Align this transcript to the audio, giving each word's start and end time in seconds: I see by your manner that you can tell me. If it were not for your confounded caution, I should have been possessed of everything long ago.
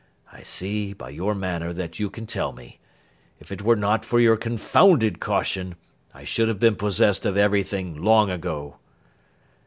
I 0.33 0.41
see 0.41 0.93
by 0.93 1.09
your 1.11 1.35
manner 1.35 1.73
that 1.73 1.99
you 1.99 2.09
can 2.09 2.25
tell 2.25 2.53
me. 2.53 2.79
If 3.39 3.51
it 3.51 3.61
were 3.61 3.75
not 3.75 4.03
for 4.03 4.19
your 4.19 4.35
confounded 4.35 5.19
caution, 5.19 5.75
I 6.11 6.23
should 6.23 6.47
have 6.47 6.57
been 6.57 6.75
possessed 6.75 7.23
of 7.23 7.37
everything 7.37 8.01
long 8.03 8.31
ago. 8.31 8.77